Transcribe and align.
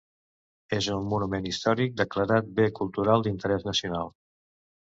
És 0.77 0.87
un 0.95 1.03
monument 1.11 1.49
històric 1.51 1.93
declarat 2.01 2.49
bé 2.61 2.67
cultural 2.81 3.27
d'interès 3.29 3.69
nacional. 3.73 4.15